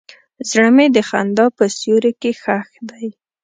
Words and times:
زړه 0.49 0.69
مې 0.75 0.85
د 0.95 0.97
خندا 1.09 1.45
په 1.57 1.65
سیوري 1.77 2.11
کې 2.21 2.31
ښخ 2.41 2.69
دی. 2.89 3.07